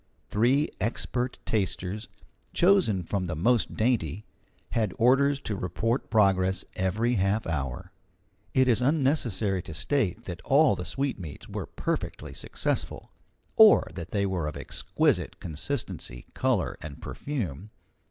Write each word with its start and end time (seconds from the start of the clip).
Three 0.29 0.67
expert 0.79 1.37
tasters, 1.45 2.07
chosen 2.53 3.03
from 3.03 3.25
the 3.25 3.35
most 3.35 3.75
dainty, 3.77 4.25
had 4.71 4.95
orders 4.97 5.39
to 5.41 5.55
report 5.55 6.09
progress 6.09 6.65
every 6.73 7.13
half 7.17 7.45
hour. 7.45 7.91
It 8.55 8.67
is 8.67 8.81
unnecessary 8.81 9.61
to 9.61 9.75
state 9.75 10.23
that 10.25 10.41
all 10.41 10.75
the 10.75 10.85
sweetmeats 10.85 11.47
were 11.47 11.67
perfectly 11.67 12.33
successful, 12.33 13.11
or 13.55 13.91
that 13.93 14.09
they 14.09 14.25
were 14.25 14.47
of 14.47 14.57
exquisite 14.57 15.39
consistency, 15.39 16.25
colour, 16.33 16.77
and 16.81 16.99
perfume. 16.99 17.69